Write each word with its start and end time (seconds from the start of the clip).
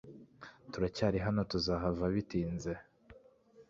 Turacyari 0.71 1.17
hano 1.25 1.39
tuzahava 1.51 2.05
bitinze 2.13 2.71